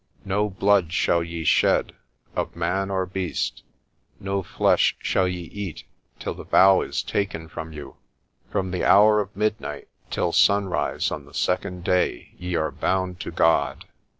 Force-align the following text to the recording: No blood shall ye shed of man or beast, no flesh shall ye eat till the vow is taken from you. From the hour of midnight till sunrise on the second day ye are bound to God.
No 0.25 0.49
blood 0.49 0.91
shall 0.91 1.23
ye 1.23 1.43
shed 1.43 1.93
of 2.35 2.55
man 2.55 2.89
or 2.89 3.05
beast, 3.05 3.61
no 4.19 4.41
flesh 4.41 4.95
shall 4.99 5.27
ye 5.27 5.41
eat 5.41 5.83
till 6.17 6.33
the 6.33 6.43
vow 6.43 6.81
is 6.81 7.03
taken 7.03 7.47
from 7.47 7.71
you. 7.71 7.97
From 8.49 8.71
the 8.71 8.83
hour 8.83 9.21
of 9.21 9.37
midnight 9.37 9.89
till 10.09 10.31
sunrise 10.31 11.11
on 11.11 11.25
the 11.25 11.35
second 11.35 11.83
day 11.83 12.31
ye 12.39 12.55
are 12.55 12.71
bound 12.71 13.19
to 13.19 13.29
God. 13.29 13.85